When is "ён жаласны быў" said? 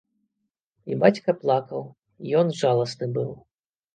2.39-3.31